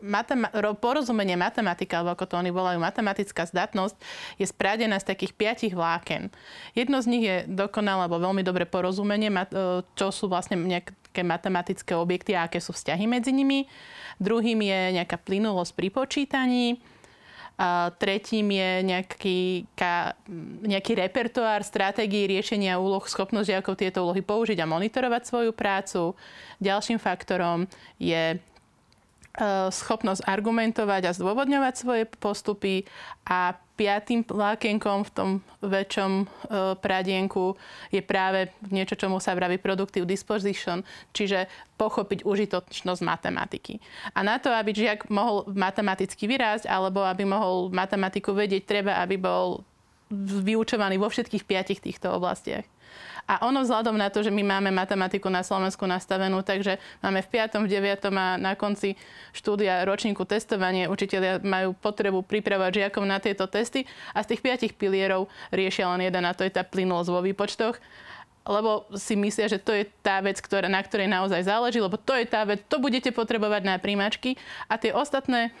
[0.00, 0.50] matema-
[0.80, 3.96] porozumenie matematika, alebo ako to oni volajú, matematická zdatnosť,
[4.40, 6.32] je sprádená z takých piatich vláken.
[6.72, 9.44] Jedno z nich je dokonalé alebo veľmi dobré porozumenie, e,
[9.92, 13.68] čo sú vlastne nejaké matematické objekty a aké sú vzťahy medzi nimi.
[14.18, 16.66] Druhým je nejaká plynulosť pri počítaní.
[17.58, 20.14] A tretím je nejaký, ka,
[20.62, 26.14] nejaký repertoár stratégií riešenia úloh, schopnosť žiakov tieto úlohy použiť a monitorovať svoju prácu.
[26.62, 27.66] Ďalším faktorom
[27.98, 28.38] je
[29.70, 32.82] schopnosť argumentovať a zdôvodňovať svoje postupy
[33.22, 35.30] a piatým lákenkom v tom
[35.62, 36.24] väčšom e,
[36.82, 37.54] pradienku
[37.94, 40.82] je práve niečo, čomu sa vraví productive disposition,
[41.14, 41.46] čiže
[41.78, 43.78] pochopiť užitočnosť matematiky.
[44.18, 49.14] A na to, aby žiak mohol matematicky vyrásť, alebo aby mohol matematiku vedieť, treba, aby
[49.14, 49.62] bol
[50.10, 52.66] vyučovaný vo všetkých piatich týchto oblastiach.
[53.28, 57.28] A ono vzhľadom na to, že my máme matematiku na Slovensku nastavenú, takže máme v
[57.28, 58.08] 5., v 9.
[58.08, 58.96] a na konci
[59.36, 60.88] štúdia ročníku testovanie.
[60.88, 63.84] Učitelia majú potrebu pripravať žiakov na tieto testy
[64.16, 67.76] a z tých piatich pilierov riešia len jeden a to je tá plynulosť vo výpočtoch
[68.48, 72.16] lebo si myslia, že to je tá vec, ktorá, na ktorej naozaj záleží, lebo to
[72.16, 74.40] je tá vec, to budete potrebovať na príjmačky
[74.72, 75.52] a tie ostatné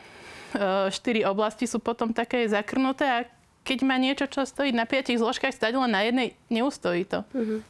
[0.56, 3.28] e, štyri oblasti sú potom také zakrnuté a
[3.68, 7.20] keď má niečo, čo stojí na piatich zložkách, stať len na jednej, neustojí to.
[7.36, 7.60] Uh-huh.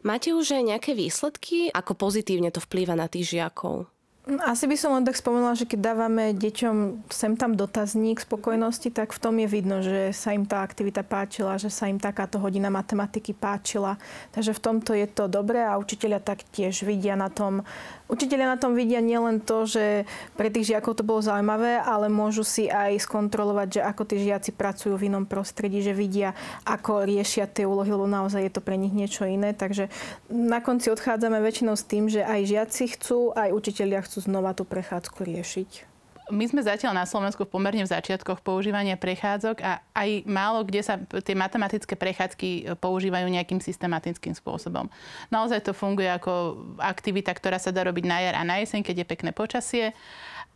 [0.00, 1.68] Máte už aj nejaké výsledky?
[1.68, 3.84] Ako pozitívne to vplýva na tých žiakov?
[4.28, 9.16] Asi by som len tak spomenula, že keď dávame deťom sem tam dotazník spokojnosti, tak
[9.16, 12.68] v tom je vidno, že sa im tá aktivita páčila, že sa im takáto hodina
[12.68, 13.96] matematiky páčila.
[14.36, 17.64] Takže v tomto je to dobré a učiteľia taktiež vidia na tom,
[18.08, 22.40] Učiteľia na tom vidia nielen to, že pre tých žiakov to bolo zaujímavé, ale môžu
[22.40, 26.32] si aj skontrolovať, že ako tí žiaci pracujú v inom prostredí, že vidia,
[26.64, 29.52] ako riešia tie úlohy, lebo naozaj je to pre nich niečo iné.
[29.52, 29.92] Takže
[30.32, 34.64] na konci odchádzame väčšinou s tým, že aj žiaci chcú, aj učiteľia chcú znova tú
[34.64, 35.97] prechádzku riešiť.
[36.28, 41.00] My sme zatiaľ na Slovensku pomerne v začiatkoch používania prechádzok a aj málo kde sa
[41.00, 44.92] tie matematické prechádzky používajú nejakým systematickým spôsobom.
[45.32, 49.04] Naozaj to funguje ako aktivita, ktorá sa dá robiť na jar a na jeseň, keď
[49.04, 49.84] je pekné počasie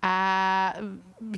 [0.02, 0.14] a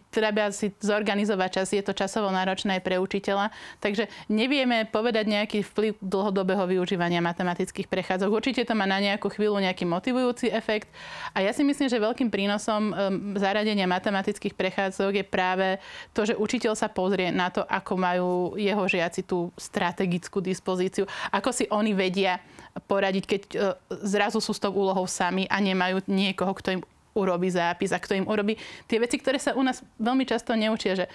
[0.08, 5.60] treba si zorganizovať čas, je to časovo náročné aj pre učiteľa, takže nevieme povedať nejaký
[5.60, 8.32] vplyv dlhodobého využívania matematických prechádzok.
[8.32, 10.88] Určite to má na nejakú chvíľu nejaký motivujúci efekt.
[11.36, 12.92] A ja si myslím, že veľkým prínosom um,
[13.36, 15.68] zaradenia matematických prechádzok je práve
[16.16, 21.52] to, že učiteľ sa pozrie na to, ako majú jeho žiaci tú strategickú dispozíciu, ako
[21.52, 22.40] si oni vedia
[22.88, 23.76] poradiť, keď uh,
[24.08, 26.82] zrazu sú s tou úlohou sami a nemajú niekoho, kto im
[27.14, 28.58] urobí zápis a kto im urobí
[28.90, 31.06] tie veci, ktoré sa u nás veľmi často neučia, že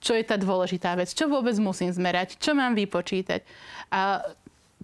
[0.00, 3.40] čo je tá dôležitá vec, čo vôbec musím zmerať, čo mám vypočítať.
[3.90, 4.22] A,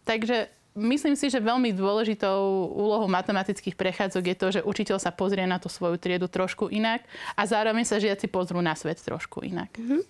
[0.02, 5.44] takže Myslím si, že veľmi dôležitou úlohou matematických prechádzok je to, že učiteľ sa pozrie
[5.44, 7.04] na tú svoju triedu trošku inak
[7.36, 9.68] a zároveň sa žiaci pozrú na svet trošku inak.
[9.76, 10.00] Mm-hmm.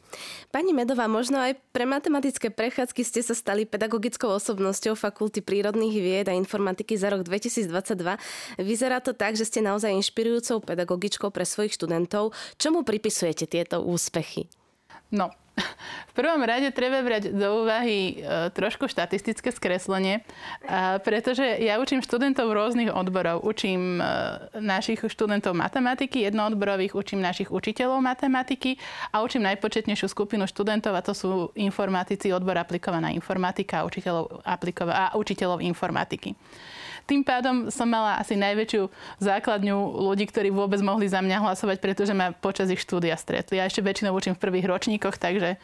[0.55, 6.27] Pani Medová, možno aj pre matematické prechádzky ste sa stali pedagogickou osobnosťou Fakulty prírodných vied
[6.31, 8.63] a informatiky za rok 2022.
[8.63, 12.31] Vyzerá to tak, že ste naozaj inšpirujúcou pedagogičkou pre svojich študentov.
[12.63, 14.47] Čomu pripisujete tieto úspechy?
[15.11, 15.35] No,
[16.11, 20.25] v prvom rade treba brať do úvahy e, trošku štatistické skreslenie,
[21.05, 23.45] pretože ja učím študentov rôznych odborov.
[23.45, 24.05] Učím e,
[24.57, 28.81] našich študentov matematiky, jednoodborových, učím našich učiteľov matematiky
[29.13, 34.97] a učím najpočetnejšiu skupinu študentov a to sú informatici, odbor aplikovaná informatika a učiteľov, aplikova-
[34.97, 36.33] a učiteľov informatiky.
[37.07, 38.87] Tým pádom som mala asi najväčšiu
[39.19, 39.77] základňu
[40.09, 43.59] ľudí, ktorí vôbec mohli za mňa hlasovať, pretože ma počas ich štúdia stretli.
[43.59, 45.59] Ja ešte väčšinou učím v prvých ročníkoch, takže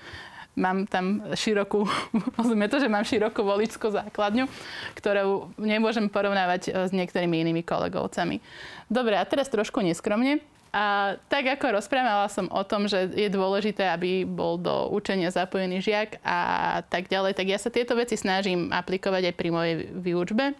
[0.58, 1.86] mám tam širokú,
[2.38, 4.50] rozumie to, že mám širokú voličskú základňu,
[4.98, 8.42] ktorú nemôžem porovnávať e, s niektorými inými kolegovcami.
[8.90, 10.42] Dobre, a teraz trošku neskromne.
[10.68, 15.80] A tak ako rozprávala som o tom, že je dôležité, aby bol do učenia zapojený
[15.80, 20.52] žiak a tak ďalej, tak ja sa tieto veci snažím aplikovať aj pri mojej výučbe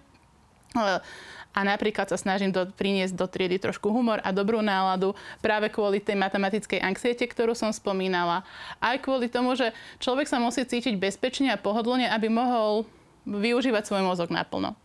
[1.58, 5.98] a napríklad sa snažím do, priniesť do triedy trošku humor a dobrú náladu práve kvôli
[5.98, 8.44] tej matematickej anxiete, ktorú som spomínala.
[8.78, 12.84] Aj kvôli tomu, že človek sa musí cítiť bezpečne a pohodlne, aby mohol
[13.26, 14.76] využívať svoj mozog naplno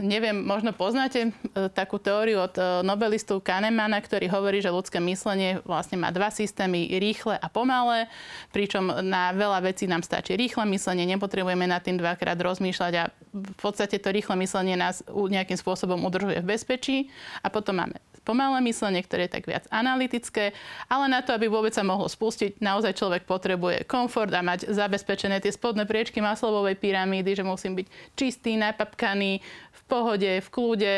[0.00, 1.30] neviem, možno poznáte e,
[1.70, 6.88] takú teóriu od e, nobelistu Kahnemana, ktorý hovorí, že ľudské myslenie vlastne má dva systémy,
[6.98, 8.10] rýchle a pomalé,
[8.50, 13.56] pričom na veľa vecí nám stačí rýchle myslenie, nepotrebujeme nad tým dvakrát rozmýšľať a v
[13.60, 16.96] podstate to rýchle myslenie nás nejakým spôsobom udržuje v bezpečí.
[17.44, 20.52] A potom máme pomalé myslenie, ktoré je tak viac analytické,
[20.92, 25.40] ale na to, aby vôbec sa mohlo spustiť, naozaj človek potrebuje komfort a mať zabezpečené
[25.40, 29.40] tie spodné priečky maslovej pyramídy, že musím byť čistý, napapkaný,
[29.72, 30.94] v pohode, v kľude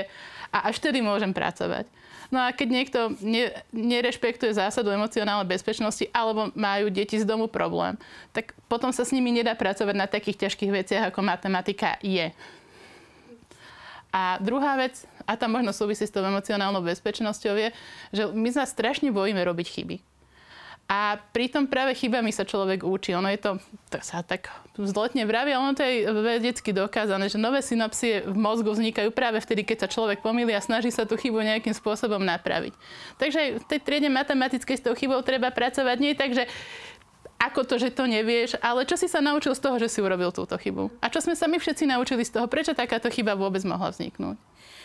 [0.50, 1.86] a až vtedy môžem pracovať.
[2.30, 7.98] No a keď niekto ne, nerešpektuje zásadu emocionálnej bezpečnosti alebo majú deti z domu problém,
[8.30, 12.30] tak potom sa s nimi nedá pracovať na takých ťažkých veciach, ako matematika je.
[14.10, 17.68] A druhá vec, a tam možno súvisí s tou emocionálnou bezpečnosťou, je,
[18.10, 19.96] že my sa strašne bojíme robiť chyby.
[20.90, 23.14] A pritom práve chybami sa človek učí.
[23.14, 23.62] Ono je to,
[23.94, 28.34] to sa tak zlotne vraví, ale ono to je vedecky dokázané, že nové synapsie v
[28.34, 32.18] mozgu vznikajú práve vtedy, keď sa človek pomýli a snaží sa tú chybu nejakým spôsobom
[32.18, 32.74] napraviť.
[33.22, 36.50] Takže v tej triede matematickej s tou chybou treba pracovať nie tak, že
[37.40, 40.28] ako to, že to nevieš, ale čo si sa naučil z toho, že si urobil
[40.28, 40.92] túto chybu.
[41.00, 44.36] A čo sme sa my všetci naučili z toho, prečo takáto chyba vôbec mohla vzniknúť.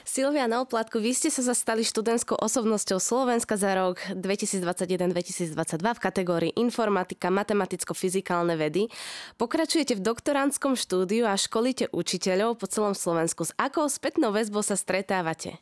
[0.06, 6.52] Silvia na oplatku, vy ste sa zastali študentskou osobnosťou Slovenska za rok 2021-2022 v kategórii
[6.56, 8.88] informatika, matematicko-fyzikálne vedy.
[9.42, 13.50] Pokračujete v doktorantskom štúdiu a školíte učiteľov po celom Slovensku.
[13.50, 15.58] S akou spätnou väzbou sa stretávate?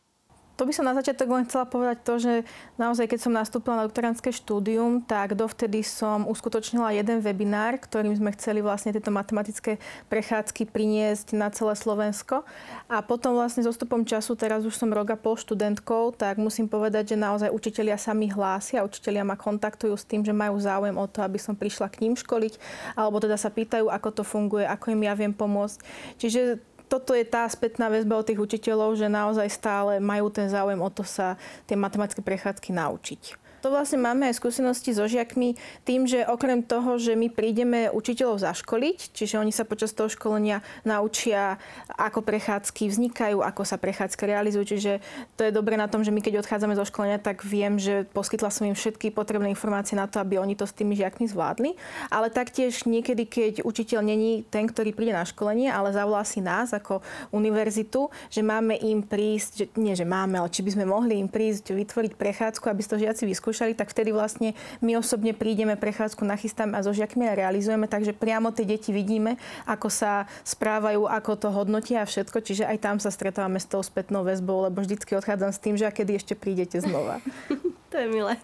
[0.54, 2.34] To by som na začiatok len chcela povedať to, že
[2.78, 8.30] naozaj, keď som nastúpila na doktorantské štúdium, tak dovtedy som uskutočnila jeden webinár, ktorým sme
[8.38, 9.82] chceli vlastne tieto matematické
[10.14, 12.46] prechádzky priniesť na celé Slovensko.
[12.86, 16.70] A potom vlastne s ostupom času, teraz už som rok a pol študentkou, tak musím
[16.70, 20.94] povedať, že naozaj učitelia sa mi hlásia, učitelia ma kontaktujú s tým, že majú záujem
[20.94, 22.62] o to, aby som prišla k ním školiť,
[22.94, 25.82] alebo teda sa pýtajú, ako to funguje, ako im ja viem pomôcť.
[26.22, 30.78] Čiže toto je tá spätná väzba od tých učiteľov, že naozaj stále majú ten záujem
[30.78, 33.43] o to sa tie matematické prechádzky naučiť.
[33.64, 35.56] To vlastne máme aj skúsenosti so žiakmi
[35.88, 40.60] tým, že okrem toho, že my prídeme učiteľov zaškoliť, čiže oni sa počas toho školenia
[40.84, 41.56] naučia,
[41.96, 44.76] ako prechádzky vznikajú, ako sa prechádzky realizujú.
[44.76, 45.00] Čiže
[45.40, 48.52] to je dobré na tom, že my keď odchádzame zo školenia, tak viem, že poskytla
[48.52, 51.80] som im všetky potrebné informácie na to, aby oni to s tými žiakmi zvládli.
[52.12, 56.76] Ale taktiež niekedy, keď učiteľ není ten, ktorý príde na školenie, ale zavolá si nás
[56.76, 57.00] ako
[57.32, 61.32] univerzitu, že máme im prísť, že, nie že máme, ale či by sme mohli im
[61.32, 66.26] prísť vytvoriť prechádzku, aby to žiaci vyskúšali vyskúšali, tak vtedy vlastne my osobne prídeme, prechádzku
[66.26, 69.38] nachystáme a so žiakmi a realizujeme, takže priamo tie deti vidíme,
[69.70, 73.86] ako sa správajú, ako to hodnotia a všetko, čiže aj tam sa stretávame s tou
[73.86, 77.22] spätnou väzbou, lebo vždycky odchádzam s tým, že a kedy ešte prídete znova.
[77.94, 78.42] to je milé.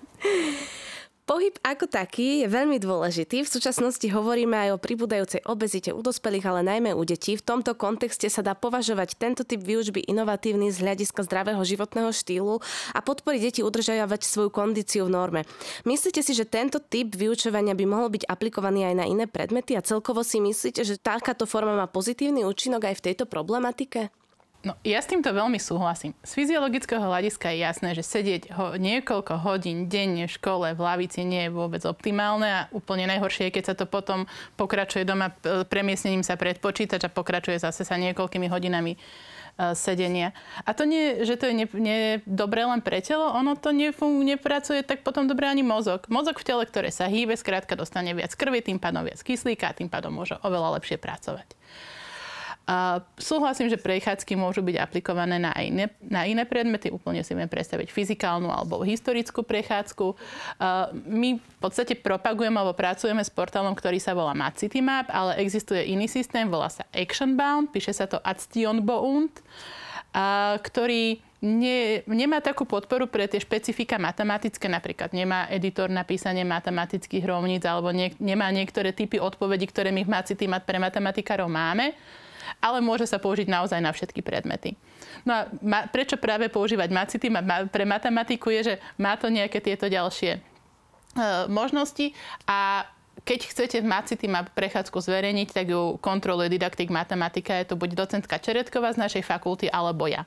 [1.29, 3.45] Pohyb ako taký je veľmi dôležitý.
[3.45, 7.37] V súčasnosti hovoríme aj o pribúdajúcej obezite u dospelých, ale najmä u detí.
[7.37, 12.65] V tomto kontexte sa dá považovať tento typ výučby inovatívny z hľadiska zdravého životného štýlu
[12.97, 15.41] a podporiť deti udržiavať svoju kondíciu v norme.
[15.85, 19.85] Myslíte si, že tento typ vyučovania by mohol byť aplikovaný aj na iné predmety a
[19.85, 24.09] celkovo si myslíte, že takáto forma má pozitívny účinok aj v tejto problematike?
[24.60, 26.12] No, ja s týmto veľmi súhlasím.
[26.19, 31.24] Z fyziologického hľadiska je jasné, že sedieť ho niekoľko hodín denne v škole v lavici
[31.24, 34.28] nie je vôbec optimálne a úplne najhoršie je, keď sa to potom
[34.60, 35.32] pokračuje doma
[35.72, 39.00] premiesnením sa pred počítač a pokračuje zase sa niekoľkými hodinami e,
[39.80, 40.36] sedenia.
[40.67, 44.28] A to nie, že to je ne, ne, dobré len pre telo, ono to nefung,
[44.28, 46.04] nepracuje tak potom dobre ani mozog.
[46.12, 49.78] Mozog v tele, ktoré sa hýbe, skrátka dostane viac krvi, tým pádom viac kyslíka a
[49.80, 51.56] tým pádom môže oveľa lepšie pracovať.
[52.69, 56.93] A súhlasím, že prechádzky môžu byť aplikované na iné, na iné predmety.
[56.93, 60.13] Úplne si viem predstaviť fyzikálnu alebo historickú prechádzku.
[61.10, 66.05] My v podstate propagujeme alebo pracujeme s portálom, ktorý sa volá Map, ale existuje iný
[66.05, 68.21] systém, volá sa Actionbound, píše sa to
[68.86, 69.34] Bound,
[70.62, 77.25] ktorý nie, nemá takú podporu pre tie špecifika matematické, napríklad nemá editor na písanie matematických
[77.25, 81.97] rovníc alebo nie, nemá niektoré typy odpovedí, ktoré my v Macitimat pre matematikárov máme
[82.57, 84.73] ale môže sa použiť naozaj na všetky predmety.
[85.23, 87.27] No a ma, prečo práve používať Macity
[87.69, 90.39] pre matematiku je, že má to nejaké tieto ďalšie e,
[91.51, 92.13] možnosti
[92.49, 92.89] a
[93.27, 97.59] keď chcete v Macity Map prechádzku zverejniť, tak ju kontroluje didaktik matematika.
[97.59, 100.23] Je to buď docentka Čeretková z našej fakulty, alebo ja.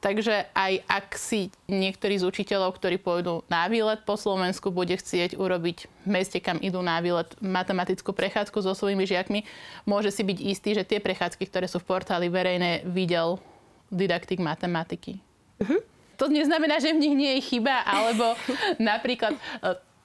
[0.00, 5.36] Takže aj ak si niektorí z učiteľov, ktorí pôjdu na výlet po Slovensku, bude chcieť
[5.36, 9.44] urobiť v meste, kam idú na výlet, matematickú prechádzku so svojimi žiakmi,
[9.84, 13.36] môže si byť istý, že tie prechádzky, ktoré sú v portáli verejné, videl
[13.92, 15.20] didaktik matematiky.
[15.60, 15.84] Uh-huh.
[16.16, 18.32] To neznamená, že v nich nie je chyba, alebo
[18.80, 19.36] napríklad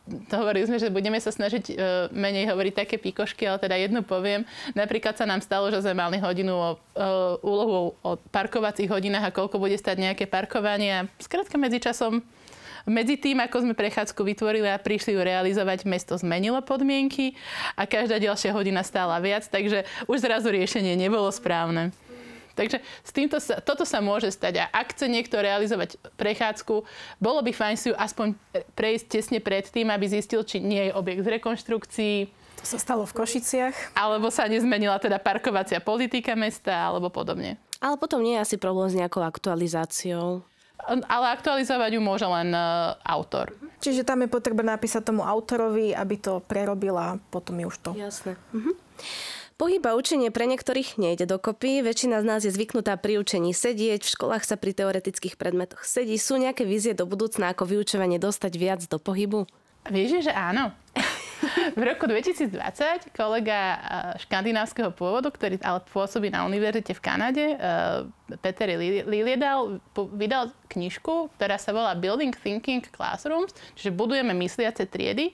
[0.06, 1.76] to hovorili sme, že budeme sa snažiť uh,
[2.14, 4.46] menej hovoriť také pikošky, ale teda jednu poviem.
[4.78, 9.36] Napríklad sa nám stalo, že sme mali hodinu o uh, úlohu o parkovacích hodinách a
[9.36, 10.92] koľko bude stať nejaké parkovanie.
[10.94, 12.22] A skrátka medzi časom
[12.86, 17.34] medzi tým, ako sme prechádzku vytvorili a prišli ju realizovať, mesto zmenilo podmienky
[17.74, 21.90] a každá ďalšia hodina stála viac, takže už zrazu riešenie nebolo správne.
[22.56, 24.64] Takže s týmto sa, toto sa môže stať.
[24.64, 26.88] A ak chce niekto realizovať prechádzku,
[27.20, 28.34] bolo by fajn si ju aspoň
[28.74, 32.16] prejsť tesne pred tým, aby zistil, či nie je objekt v rekonštrukcii.
[32.64, 34.00] To sa stalo v Košiciach.
[34.00, 37.60] Alebo sa nezmenila teda parkovacia politika mesta, alebo podobne.
[37.84, 40.48] Ale potom nie je asi problém s nejakou aktualizáciou.
[40.86, 43.52] Ale aktualizovať ju môže len uh, autor.
[43.84, 47.92] Čiže tam je potrebné napísať tomu autorovi, aby to prerobil a potom je už to.
[47.96, 48.40] Jasné.
[48.56, 48.72] Mhm.
[49.56, 51.80] Pohyb a učenie pre niektorých nejde dokopy.
[51.80, 56.20] Väčšina z nás je zvyknutá pri učení sedieť, v školách sa pri teoretických predmetoch sedí.
[56.20, 59.48] Sú nejaké vízie do budúcna, ako vyučovanie dostať viac do pohybu?
[59.88, 60.76] Vieš, že áno.
[61.80, 63.80] v roku 2020 kolega eh,
[64.28, 68.68] škandinávskeho pôvodu, ktorý ale pôsobí na univerzite v Kanade, eh, Peter
[69.08, 69.80] Liliedal,
[70.20, 75.32] vydal knižku, ktorá sa volá Building Thinking Classrooms, čiže budujeme mysliace triedy,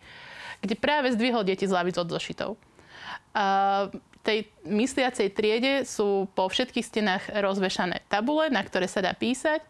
[0.61, 2.53] kde práve zdvihol deti z lavic od zošitov.
[4.21, 9.65] Tej mysliacej triede sú po všetkých stenách rozvešané tabule, na ktoré sa dá písať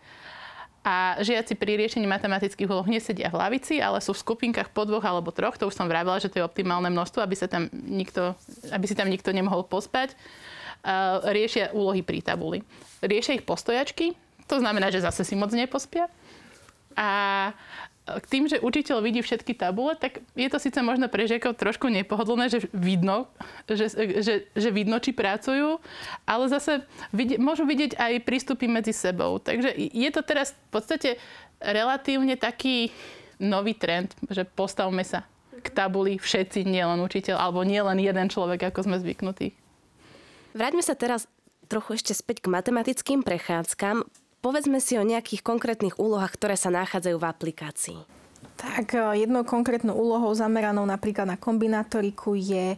[0.82, 5.06] a žiaci pri riešení matematických úloh nesedia v lavici, ale sú v skupinkách po dvoch
[5.06, 5.54] alebo troch.
[5.62, 8.34] To už som vravela, že to je optimálne množstvo, aby, sa tam nikto,
[8.74, 10.18] aby si tam nikto nemohol pospať.
[11.22, 12.66] Riešia úlohy pri tabuli.
[13.06, 14.18] Riešia ich postojačky,
[14.50, 16.10] to znamená, že zase si moc nepospia.
[16.98, 17.54] A
[18.28, 22.50] tým, že učiteľ vidí všetky tabule, tak je to síce možno pre žiakov trošku nepohodlné,
[22.50, 23.30] že vidno,
[23.70, 23.88] že,
[24.22, 25.78] že, že vidno, či pracujú,
[26.26, 26.82] ale zase
[27.14, 29.38] vidie, môžu vidieť aj prístupy medzi sebou.
[29.38, 31.10] Takže je to teraz v podstate
[31.62, 32.90] relatívne taký
[33.38, 35.26] nový trend, že postavme sa
[35.62, 39.54] k tabuli všetci, nielen učiteľ, alebo nielen jeden človek, ako sme zvyknutí.
[40.58, 41.30] Vráťme sa teraz
[41.70, 44.04] trochu ešte späť k matematickým prechádzkam.
[44.42, 48.00] Povedzme si o nejakých konkrétnych úlohách, ktoré sa nachádzajú v aplikácii.
[48.58, 52.78] Tak e, jednou konkrétnou úlohou zameranou napríklad na kombinatoriku je e,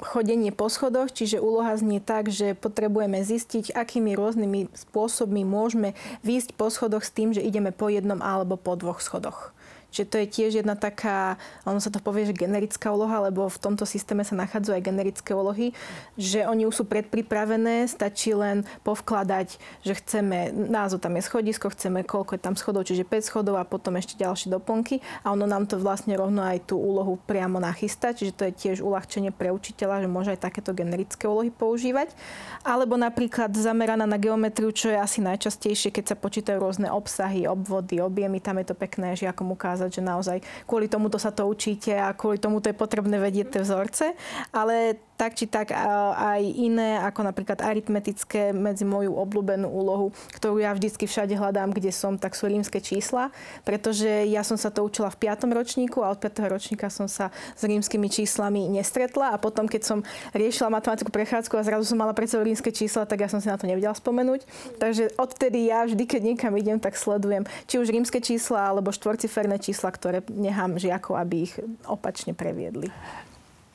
[0.00, 5.92] chodenie po schodoch, čiže úloha znie tak, že potrebujeme zistiť, akými rôznymi spôsobmi môžeme
[6.24, 9.56] výjsť po schodoch s tým, že ideme po jednom alebo po dvoch schodoch.
[9.88, 13.56] Čiže to je tiež jedna taká, ono sa to povie, že generická úloha, lebo v
[13.56, 15.72] tomto systéme sa nachádzajú aj generické úlohy,
[16.20, 22.04] že oni už sú predpripravené, stačí len povkladať, že chceme, názov tam je schodisko, chceme
[22.04, 25.64] koľko je tam schodov, čiže 5 schodov a potom ešte ďalšie doplnky a ono nám
[25.64, 30.04] to vlastne rovno aj tú úlohu priamo nachystá, čiže to je tiež uľahčenie pre učiteľa,
[30.04, 32.12] že môže aj takéto generické úlohy používať.
[32.60, 38.04] Alebo napríklad zameraná na geometriu, čo je asi najčastejšie, keď sa počítajú rôzne obsahy, obvody,
[38.04, 41.94] objemy, tam je to pekné žiakom ukázať ukázať, že naozaj kvôli tomuto sa to učíte
[41.94, 44.18] a kvôli tomuto je potrebné vedieť tie vzorce.
[44.50, 45.74] Ale tak či tak
[46.14, 51.90] aj iné, ako napríklad aritmetické medzi moju obľúbenú úlohu, ktorú ja vždycky všade hľadám, kde
[51.90, 53.34] som, tak sú rímske čísla,
[53.66, 55.50] pretože ja som sa to učila v 5.
[55.50, 56.46] ročníku a od 5.
[56.46, 59.98] ročníka som sa s rímskymi číslami nestretla a potom, keď som
[60.30, 63.58] riešila matematiku prechádzku a zrazu som mala predsa rímske čísla, tak ja som si na
[63.58, 64.46] to nevedela spomenúť.
[64.78, 69.58] Takže odtedy ja vždy, keď niekam idem, tak sledujem či už rímske čísla alebo štvorciferné
[69.58, 71.58] čísla, ktoré nechám žiakov, aby ich
[71.90, 72.94] opačne previedli.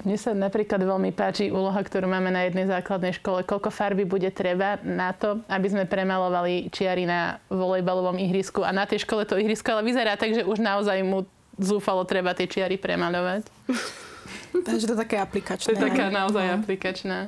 [0.03, 3.47] Mne sa napríklad veľmi páči úloha, ktorú máme na jednej základnej škole.
[3.47, 8.67] Koľko farby bude treba na to, aby sme premalovali čiary na volejbalovom ihrisku.
[8.67, 11.23] A na tej škole to ihrisko ale vyzerá tak, že už naozaj mu
[11.55, 13.47] zúfalo treba tie čiary premalovať.
[14.67, 15.71] Takže to je také aplikačné.
[15.71, 16.53] To je taká naozaj no.
[16.59, 17.19] aplikačná.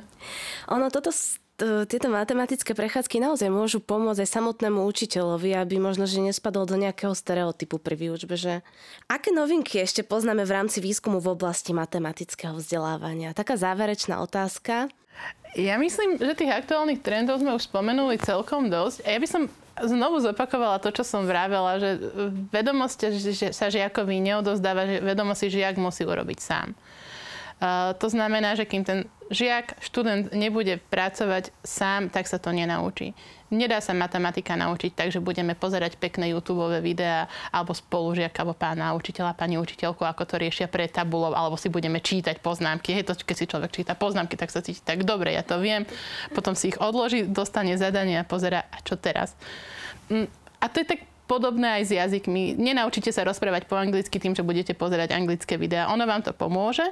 [0.68, 1.10] Ono toto
[1.58, 7.16] tieto matematické prechádzky naozaj môžu pomôcť aj samotnému učiteľovi, aby možno, že nespadol do nejakého
[7.16, 8.60] stereotypu pri výučbe, že
[9.08, 13.32] aké novinky ešte poznáme v rámci výskumu v oblasti matematického vzdelávania?
[13.32, 14.92] Taká záverečná otázka.
[15.56, 19.08] Ja myslím, že tých aktuálnych trendov sme už spomenuli celkom dosť.
[19.08, 19.42] A ja by som
[19.80, 21.96] znovu zopakovala to, čo som vravela, že
[22.52, 26.76] vedomosť že sa žiakovi neodozdáva, že vedomosti žiak musí urobiť sám.
[27.96, 33.16] To znamená, že kým ten žiak, študent nebude pracovať sám, tak sa to nenaučí.
[33.48, 38.94] Nedá sa matematika naučiť tak, že budeme pozerať pekné YouTube videá alebo spolužiaka alebo pána
[38.94, 42.98] učiteľa, pani učiteľku, ako to riešia pre tabulov, alebo si budeme čítať poznámky.
[42.98, 45.86] Hej, to, keď si človek číta poznámky, tak sa cíti tak dobre, ja to viem.
[46.34, 49.38] Potom si ich odloží, dostane zadanie a pozera, a čo teraz.
[50.10, 50.26] Mm,
[50.58, 52.58] a to je tak podobné aj s jazykmi.
[52.58, 55.90] Nenaučíte sa rozprávať po anglicky tým, že budete pozerať anglické videá.
[55.94, 56.86] Ono vám to pomôže,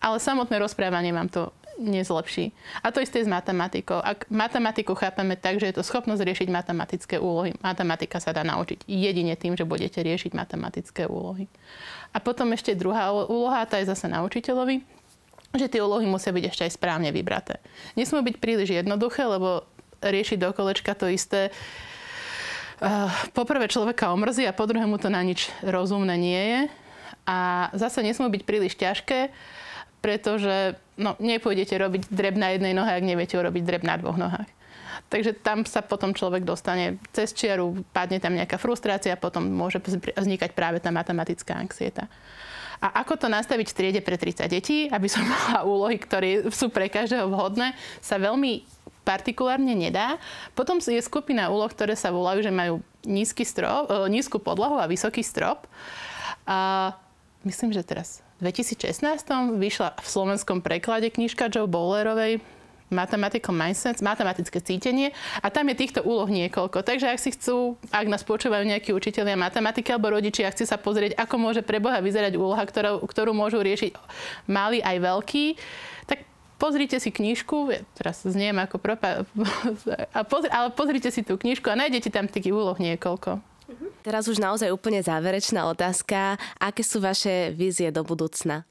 [0.00, 2.52] ale samotné rozprávanie vám to nezlepší.
[2.84, 3.96] A to isté s matematikou.
[4.04, 8.84] Ak matematiku chápeme tak, že je to schopnosť riešiť matematické úlohy, matematika sa dá naučiť
[8.84, 11.48] jedine tým, že budete riešiť matematické úlohy.
[12.12, 14.84] A potom ešte druhá úloha, tá je zase na učiteľovi,
[15.56, 17.58] že tie úlohy musia byť ešte aj správne vybraté.
[17.96, 19.64] Nesmú byť príliš jednoduché, lebo
[20.04, 25.48] riešiť do to isté uh, poprvé človeka omrzí a po druhé mu to na nič
[25.64, 26.60] rozumné nie je.
[27.28, 29.30] A zase nesmú byť príliš ťažké,
[30.00, 34.48] pretože no, nepôjdete robiť dreb na jednej nohe, ak neviete urobiť dreb na dvoch nohách.
[35.10, 39.82] Takže tam sa potom človek dostane cez čiaru, padne tam nejaká frustrácia, potom môže
[40.14, 42.06] vznikať práve tá matematická anxieta.
[42.80, 46.72] A ako to nastaviť v triede pre 30 detí, aby som mala úlohy, ktoré sú
[46.72, 48.64] pre každého vhodné, sa veľmi
[49.04, 50.16] partikulárne nedá.
[50.54, 54.88] Potom je skupina úloh, ktoré sa volajú, že majú nízky strop, e, nízku podlahu a
[54.88, 55.66] vysoký strop.
[56.46, 56.92] A
[57.42, 59.24] myslím, že teraz 2016
[59.60, 62.40] vyšla v slovenskom preklade knižka Joe Bowlerovej
[62.90, 66.82] mathematical mindset, matematické cítenie a tam je týchto úloh niekoľko.
[66.82, 70.76] Takže ak si chcú, ak nás počúvajú nejakí učiteľia matematiky alebo rodičia a chci sa
[70.76, 73.94] pozrieť, ako môže pre Boha vyzerať úloha, ktorú, ktorú môžu riešiť
[74.50, 75.44] malí aj veľkí,
[76.10, 76.26] tak
[76.58, 79.22] pozrite si knižku, ja teraz zniem ako propa,
[80.18, 83.49] a pozri, ale pozrite si tú knižku a nájdete tam takých úloh niekoľko.
[84.00, 86.40] Teraz už naozaj úplne záverečná otázka.
[86.56, 88.64] Aké sú vaše vízie do budúcna?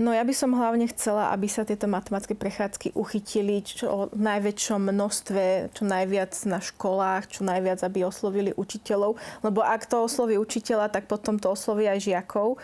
[0.00, 4.88] No ja by som hlavne chcela, aby sa tieto matematické prechádzky uchytili čo v najväčšom
[4.88, 9.20] množstve, čo najviac na školách, čo najviac, aby oslovili učiteľov.
[9.44, 12.56] Lebo ak to osloví učiteľa, tak potom to osloví aj žiakov.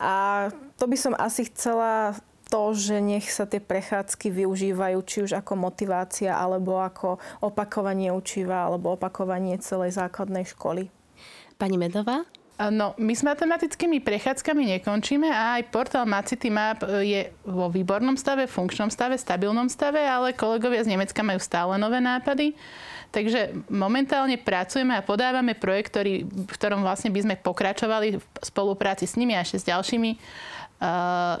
[0.00, 0.48] A
[0.80, 2.16] to by som asi chcela
[2.48, 8.64] to, že nech sa tie prechádzky využívajú či už ako motivácia, alebo ako opakovanie učiva,
[8.64, 10.88] alebo opakovanie celej základnej školy.
[11.58, 12.22] Pani Medová?
[12.58, 18.18] No, my s matematickými prechádzkami nekončíme a aj portál Macity Map e, je vo výbornom
[18.18, 22.58] stave, funkčnom stave, stabilnom stave, ale kolegovia z Nemecka majú stále nové nápady.
[23.14, 29.06] Takže momentálne pracujeme a podávame projekt, ktorý, v ktorom vlastne by sme pokračovali v spolupráci
[29.06, 31.40] s nimi a ešte s ďalšími uh,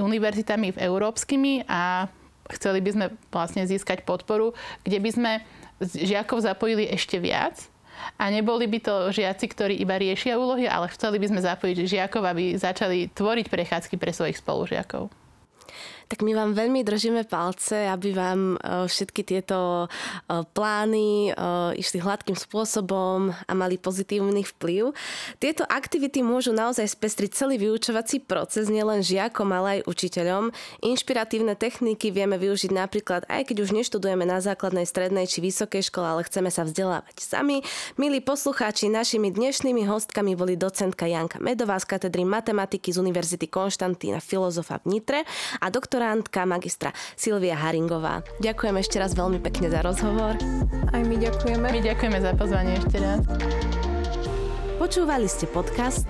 [0.00, 2.08] univerzitami v európskymi a
[2.56, 5.32] chceli by sme vlastne získať podporu, kde by sme
[5.78, 7.68] žiakov zapojili ešte viac
[8.18, 12.22] a neboli by to žiaci, ktorí iba riešia úlohy, ale chceli by sme zapojiť žiakov,
[12.24, 15.12] aby začali tvoriť prechádzky pre svojich spolužiakov.
[16.08, 19.86] Tak my vám veľmi držíme palce, aby vám e, všetky tieto e,
[20.56, 21.32] plány e,
[21.76, 24.96] išli hladkým spôsobom a mali pozitívny vplyv.
[25.36, 30.48] Tieto aktivity môžu naozaj spestriť celý vyučovací proces nielen žiakom, ale aj učiteľom.
[30.80, 36.08] Inšpiratívne techniky vieme využiť napríklad aj keď už neštudujeme na základnej, strednej či vysokej škole,
[36.08, 37.60] ale chceme sa vzdelávať sami.
[38.00, 44.24] Milí poslucháči, našimi dnešnými hostkami boli docentka Janka Medová z katedry matematiky z Univerzity Konštantína
[44.24, 45.20] Filozofa v Nitre
[45.60, 48.22] a doktor doktorantka magistra Silvia Haringová.
[48.38, 50.38] Ďakujem ešte raz veľmi pekne za rozhovor.
[50.94, 51.66] Aj my ďakujeme.
[51.66, 53.26] My ďakujeme za pozvanie ešte raz.
[54.78, 56.06] Počúvali ste podcast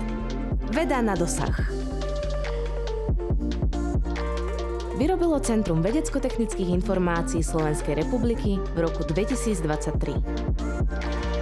[0.77, 1.57] Veda na dosah.
[5.01, 11.38] Vyrobilo Centrum vedecko-technických informácií Slovenskej republiky v roku 2023.